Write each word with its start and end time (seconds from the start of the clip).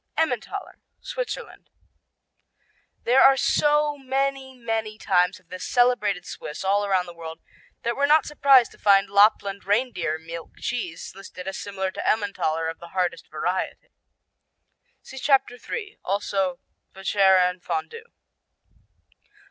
Emmentaler 0.17 0.79
Switzerland 0.99 1.69
There 3.03 3.21
are 3.21 3.37
so 3.37 3.99
many, 3.99 4.57
many 4.57 4.97
types 4.97 5.39
of 5.39 5.49
this 5.49 5.63
celebrated 5.63 6.25
Swiss 6.25 6.63
all 6.63 6.83
around 6.83 7.05
the 7.05 7.13
world 7.13 7.39
that 7.83 7.95
we're 7.95 8.07
not 8.07 8.25
surprised 8.25 8.71
to 8.71 8.79
find 8.79 9.11
Lapland 9.11 9.63
reindeer 9.63 10.17
milk 10.17 10.55
cheese 10.57 11.13
listed 11.13 11.47
as 11.47 11.59
similar 11.59 11.91
to 11.91 12.09
Emmentaler 12.09 12.67
of 12.67 12.79
the 12.79 12.87
hardest 12.97 13.29
variety. 13.29 13.89
(See 15.03 15.19
Chapter 15.19 15.59
3, 15.59 15.99
also 16.03 16.57
Vacherin 16.95 17.59
Fondu.) 17.61 18.01